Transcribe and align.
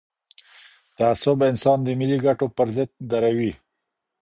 تعصب 0.97 1.39
انسان 1.51 1.77
د 1.83 1.87
ملي 1.99 2.17
ګټو 2.25 2.47
پر 2.57 2.67
ضد 2.75 2.89
دروي. 3.11 3.51